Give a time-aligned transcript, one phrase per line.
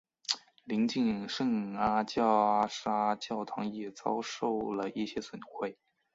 [0.63, 5.77] 邻近的圣阿加莎教堂也遭受了一些损毁。